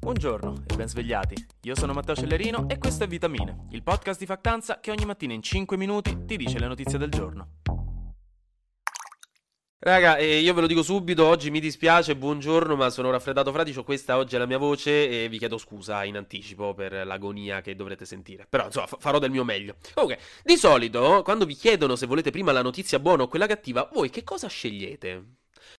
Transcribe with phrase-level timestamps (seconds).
[0.00, 1.34] Buongiorno e ben svegliati.
[1.62, 5.32] Io sono Matteo Cellerino e questo è Vitamine, il podcast di Factanza che ogni mattina
[5.32, 7.56] in 5 minuti ti dice le notizie del giorno.
[9.80, 13.82] Raga, eh, io ve lo dico subito, oggi mi dispiace, buongiorno, ma sono raffreddato fradicio,
[13.84, 17.74] questa oggi è la mia voce e vi chiedo scusa in anticipo per l'agonia che
[17.74, 18.46] dovrete sentire.
[18.48, 19.76] Però, insomma, f- farò del mio meglio.
[19.94, 23.88] Comunque, di solito, quando vi chiedono se volete prima la notizia buona o quella cattiva,
[23.92, 25.24] voi che cosa scegliete?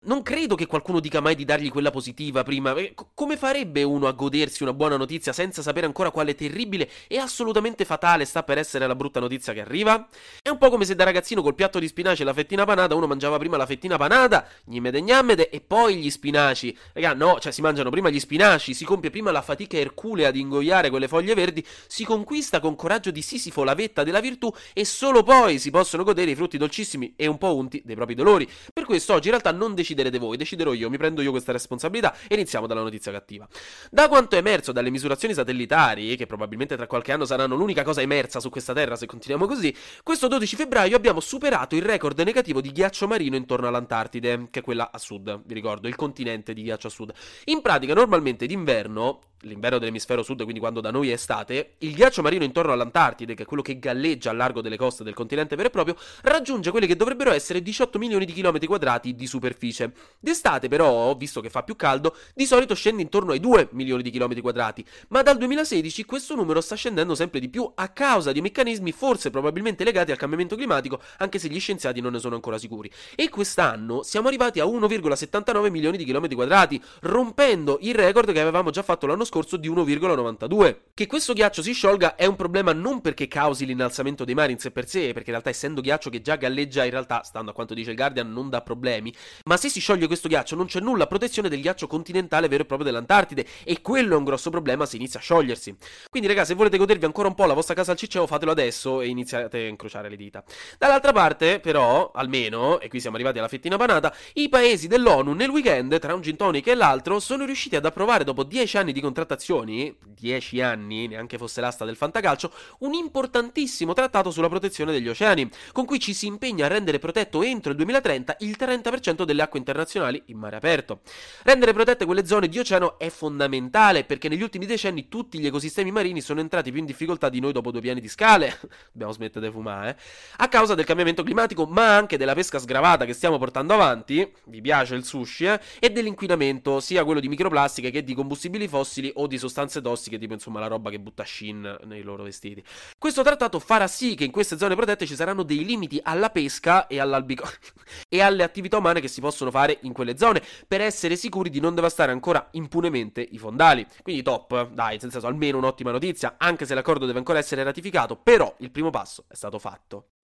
[0.00, 2.74] Non credo che qualcuno dica mai di dargli quella positiva prima.
[2.74, 7.18] C- come farebbe uno a godersi una buona notizia senza sapere ancora quale terribile e
[7.18, 10.08] assolutamente fatale sta per essere la brutta notizia che arriva?
[10.40, 12.94] È un po' come se da ragazzino col piatto di spinaci e la fettina panata
[12.94, 16.76] uno mangiava prima la fettina panata, gnimede gnamede, e poi gli spinaci.
[16.92, 20.40] Raga, no, cioè si mangiano prima gli spinaci, si compie prima la fatica erculea di
[20.40, 24.84] ingoiare quelle foglie verdi, si conquista con coraggio di Sisifo la vetta della virtù e
[24.84, 28.48] solo poi si possono godere i frutti dolcissimi e un po' unti dei propri dolori.
[28.72, 32.14] Per questo oggi in realtà non deciderete voi, deciderò io, mi prendo io questa responsabilità
[32.26, 33.46] e iniziamo dalla notizia cattiva.
[33.90, 38.00] Da quanto è emerso dalle misurazioni satellitari, che probabilmente tra qualche anno saranno l'unica cosa
[38.00, 42.60] emersa su questa terra se continuiamo così, questo 12 febbraio abbiamo superato il record negativo
[42.60, 46.62] di ghiaccio marino intorno all'Antartide, che è quella a sud, vi ricordo, il continente di
[46.62, 47.12] ghiaccio a sud.
[47.44, 52.22] In pratica, normalmente d'inverno l'inverno dell'emisfero sud, quindi quando da noi è estate, il ghiaccio
[52.22, 55.68] marino intorno all'Antartide, che è quello che galleggia al largo delle coste del continente vero
[55.68, 59.92] e proprio, raggiunge quelli che dovrebbero essere 18 milioni di chilometri quadrati di superficie.
[60.18, 64.10] D'estate, però, visto che fa più caldo, di solito scende intorno ai 2 milioni di
[64.10, 68.40] chilometri quadrati, ma dal 2016 questo numero sta scendendo sempre di più a causa di
[68.40, 72.58] meccanismi forse probabilmente legati al cambiamento climatico, anche se gli scienziati non ne sono ancora
[72.58, 72.90] sicuri.
[73.14, 78.70] E quest'anno siamo arrivati a 1,79 milioni di chilometri quadrati, rompendo il record che avevamo
[78.70, 80.76] già fatto l'anno scorso di 1,92.
[80.94, 84.58] Che questo ghiaccio si sciolga è un problema non perché causi l'innalzamento dei mari in
[84.58, 87.54] sé per sé, perché in realtà essendo ghiaccio che già galleggia in realtà, stando a
[87.54, 90.80] quanto dice il Guardian, non dà problemi, ma se si scioglie questo ghiaccio non c'è
[90.80, 94.50] nulla a protezione del ghiaccio continentale vero e proprio dell'Antartide e quello è un grosso
[94.50, 95.76] problema se inizia a sciogliersi.
[96.10, 99.00] Quindi ragazzi, se volete godervi ancora un po' la vostra casa al ciceo, fatelo adesso
[99.00, 100.42] e iniziate a incrociare le dita.
[100.78, 105.50] Dall'altra parte, però, almeno, e qui siamo arrivati alla fettina panata, i paesi dell'ONU nel
[105.50, 109.00] weekend, tra un gin tonic e l'altro, sono riusciti ad approvare dopo 10 anni di
[109.18, 115.50] contrattazioni, 10 anni, neanche fosse l'asta del fantacalcio, un importantissimo trattato sulla protezione degli oceani,
[115.72, 119.58] con cui ci si impegna a rendere protetto entro il 2030 il 30% delle acque
[119.58, 121.00] internazionali in mare aperto.
[121.42, 125.90] Rendere protette quelle zone di oceano è fondamentale perché negli ultimi decenni tutti gli ecosistemi
[125.90, 128.60] marini sono entrati più in difficoltà di noi dopo due piani di scale,
[128.92, 129.96] dobbiamo smettere di fumare, eh?
[130.36, 134.60] a causa del cambiamento climatico ma anche della pesca sgravata che stiamo portando avanti, vi
[134.60, 135.60] piace il sushi, eh?
[135.80, 140.32] e dell'inquinamento, sia quello di microplastiche che di combustibili fossili o di sostanze tossiche, tipo
[140.32, 142.62] insomma la roba che butta Shin nei loro vestiti.
[142.98, 146.86] Questo trattato farà sì che in queste zone protette ci saranno dei limiti alla pesca
[146.86, 146.96] e,
[148.08, 151.60] e alle attività umane che si possono fare in quelle zone per essere sicuri di
[151.60, 153.86] non devastare ancora impunemente i fondali.
[154.02, 158.16] Quindi top, dai, nel senso almeno un'ottima notizia, anche se l'accordo deve ancora essere ratificato,
[158.16, 160.17] però il primo passo è stato fatto.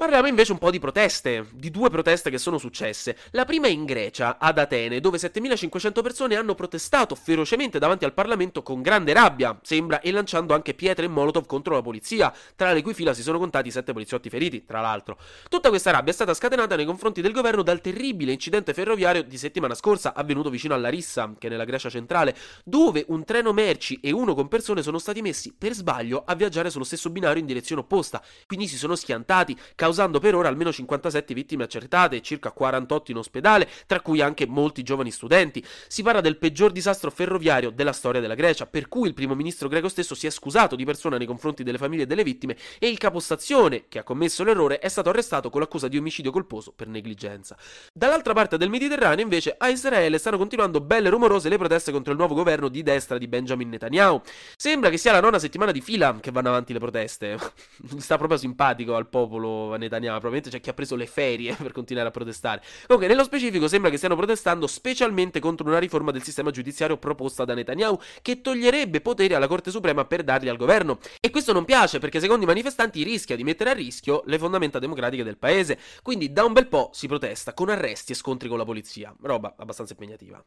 [0.00, 3.18] Parliamo invece un po' di proteste, di due proteste che sono successe.
[3.32, 8.14] La prima è in Grecia, ad Atene, dove 7500 persone hanno protestato ferocemente davanti al
[8.14, 12.72] Parlamento con grande rabbia, sembra, e lanciando anche pietre e molotov contro la polizia, tra
[12.72, 15.18] le cui fila si sono contati 7 poliziotti feriti, tra l'altro.
[15.50, 19.36] Tutta questa rabbia è stata scatenata nei confronti del governo dal terribile incidente ferroviario di
[19.36, 22.34] settimana scorsa avvenuto vicino a Larissa, che è nella Grecia centrale,
[22.64, 26.70] dove un treno merci e uno con persone sono stati messi per sbaglio a viaggiare
[26.70, 29.88] sullo stesso binario in direzione opposta, quindi si sono schiantati, causando
[30.20, 34.82] per ora almeno 57 vittime accertate e circa 48 in ospedale, tra cui anche molti
[34.82, 35.64] giovani studenti.
[35.88, 39.68] Si parla del peggior disastro ferroviario della storia della Grecia, per cui il primo ministro
[39.68, 42.98] greco stesso si è scusato di persona nei confronti delle famiglie delle vittime e il
[42.98, 47.56] capostazione, che ha commesso l'errore, è stato arrestato con l'accusa di omicidio colposo per negligenza.
[47.92, 52.18] Dall'altra parte del Mediterraneo, invece, a Israele stanno continuando belle rumorose le proteste contro il
[52.18, 54.20] nuovo governo di destra di Benjamin Netanyahu.
[54.56, 57.38] Sembra che sia la nona settimana di fila che vanno avanti le proteste.
[57.98, 62.08] Sta proprio simpatico al popolo Netanyahu, probabilmente c'è chi ha preso le ferie per continuare
[62.08, 62.62] a protestare.
[62.86, 67.44] Comunque, nello specifico sembra che stiano protestando specialmente contro una riforma del sistema giudiziario proposta
[67.44, 70.98] da Netanyahu che toglierebbe poteri alla Corte Suprema per darli al governo.
[71.20, 74.78] E questo non piace perché secondo i manifestanti rischia di mettere a rischio le fondamenta
[74.78, 75.78] democratiche del paese.
[76.02, 79.14] Quindi da un bel po' si protesta con arresti e scontri con la polizia.
[79.20, 80.44] Roba abbastanza impegnativa.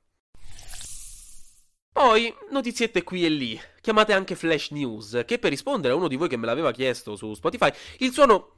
[2.06, 3.58] Poi, notiziette qui e lì.
[3.80, 7.16] chiamate anche flash news, che per rispondere a uno di voi che me l'aveva chiesto
[7.16, 7.70] su Spotify,
[8.00, 8.52] il suono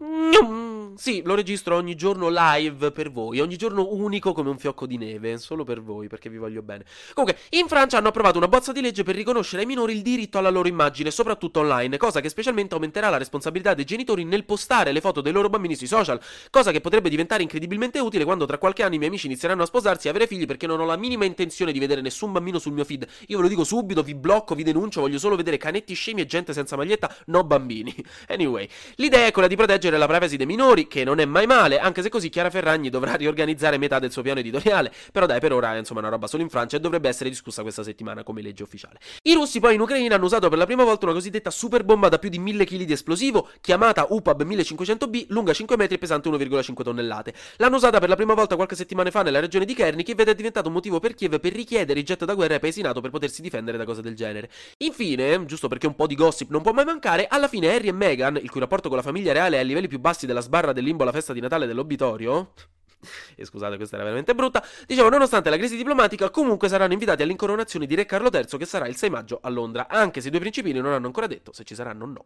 [0.95, 4.97] sì, lo registro ogni giorno live per voi, ogni giorno unico come un fiocco di
[4.97, 6.85] neve, solo per voi, perché vi voglio bene.
[7.13, 10.37] Comunque, in Francia hanno approvato una bozza di legge per riconoscere ai minori il diritto
[10.37, 14.91] alla loro immagine, soprattutto online, cosa che specialmente aumenterà la responsabilità dei genitori nel postare
[14.91, 16.19] le foto dei loro bambini sui social,
[16.49, 19.65] cosa che potrebbe diventare incredibilmente utile quando tra qualche anno i miei amici inizieranno a
[19.65, 22.73] sposarsi e avere figli perché non ho la minima intenzione di vedere nessun bambino sul
[22.73, 23.07] mio feed.
[23.27, 26.25] Io ve lo dico subito, vi blocco, vi denuncio, voglio solo vedere canetti scemi e
[26.25, 27.93] gente senza maglietta, no bambini.
[28.27, 31.79] Anyway, l'idea è quella di proteggere la privacy dei minori, che non è mai male,
[31.79, 35.53] anche se così Chiara Ferragni dovrà riorganizzare metà del suo piano editoriale, però dai, per
[35.53, 38.41] ora è insomma una roba solo in Francia e dovrebbe essere discussa questa settimana come
[38.41, 38.99] legge ufficiale.
[39.23, 42.09] I russi poi in Ucraina hanno usato per la prima volta una cosiddetta super bomba
[42.09, 46.29] da più di 1000 kg di esplosivo, chiamata UPAB 1500B, lunga 5 metri e pesante
[46.29, 47.33] 1,5 tonnellate.
[47.57, 50.35] L'hanno usata per la prima volta qualche settimana fa nella regione di Cherniv ed è
[50.35, 53.11] diventato un motivo per Kiev per richiedere i jet da guerra ai paesi NATO per
[53.11, 54.49] potersi difendere da cose del genere.
[54.77, 57.91] Infine, giusto perché un po' di gossip non può mai mancare, alla fine Harry e
[57.91, 60.73] Meghan, il cui rapporto con la famiglia reale è ai livelli più bassi della sbarra
[60.75, 62.53] del limbo alla festa di Natale dell'obitorio,
[63.35, 67.85] e scusate questa era veramente brutta, dicevo nonostante la crisi diplomatica comunque saranno invitati all'incoronazione
[67.85, 70.39] di Re Carlo III che sarà il 6 maggio a Londra, anche se i due
[70.39, 72.25] principini non hanno ancora detto se ci saranno o no.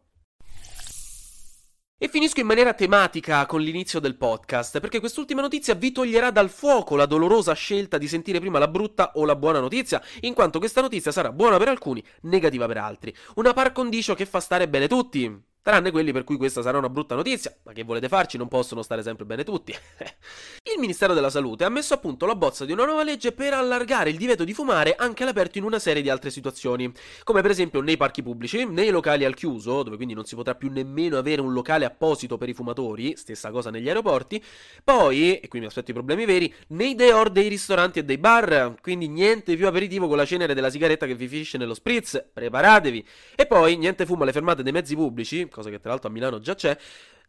[2.01, 6.50] E finisco in maniera tematica con l'inizio del podcast, perché quest'ultima notizia vi toglierà dal
[6.50, 10.60] fuoco la dolorosa scelta di sentire prima la brutta o la buona notizia, in quanto
[10.60, 13.13] questa notizia sarà buona per alcuni, negativa per altri.
[13.36, 16.89] Una par condicio che fa stare bene tutti, Tranne quelli per cui questa sarà una
[16.89, 18.38] brutta notizia, ma che volete farci?
[18.38, 19.71] Non possono stare sempre bene tutti.
[20.74, 23.54] il Ministero della Salute ha messo a punto la bozza di una nuova legge per
[23.54, 26.92] allargare il divieto di fumare anche all'aperto in una serie di altre situazioni,
[27.24, 30.56] come per esempio nei parchi pubblici, nei locali al chiuso, dove quindi non si potrà
[30.56, 34.44] più nemmeno avere un locale apposito per i fumatori, stessa cosa negli aeroporti,
[34.83, 38.74] poi, e qui mi aspetto i problemi veri, nei deor dei ristoranti e dei bar,
[38.81, 43.06] quindi niente più aperitivo con la cenere della sigaretta che vi finisce nello spritz, preparatevi,
[43.36, 46.40] e poi niente fumo alle fermate dei mezzi pubblici, cosa che tra l'altro a Milano
[46.40, 46.78] già c'è,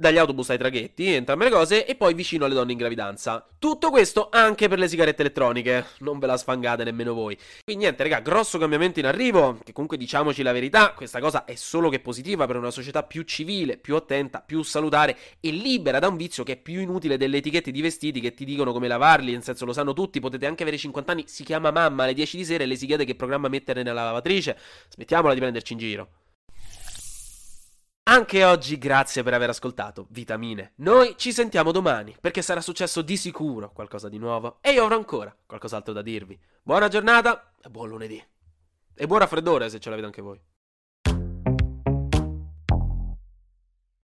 [0.01, 3.47] dagli autobus ai traghetti, entrambe le cose, e poi vicino alle donne in gravidanza.
[3.59, 7.37] Tutto questo anche per le sigarette elettroniche, non ve la sfangate nemmeno voi.
[7.63, 11.55] Quindi niente, raga, grosso cambiamento in arrivo, che comunque diciamoci la verità, questa cosa è
[11.55, 16.09] solo che positiva per una società più civile, più attenta, più salutare e libera da
[16.09, 19.33] un vizio che è più inutile delle etichette di vestiti che ti dicono come lavarli,
[19.33, 22.39] nel senso lo sanno tutti, potete anche avere 50 anni, si chiama mamma alle 10
[22.39, 24.57] di sera e le si chiede che programma mettere nella lavatrice.
[24.89, 26.09] Smettiamola di prenderci in giro.
[28.11, 30.73] Anche oggi grazie per aver ascoltato Vitamine.
[30.79, 34.97] Noi ci sentiamo domani perché sarà successo di sicuro qualcosa di nuovo e io avrò
[34.97, 36.37] ancora qualcos'altro da dirvi.
[36.61, 38.21] Buona giornata e buon lunedì.
[38.97, 40.41] E buon raffreddore se ce l'avete anche voi.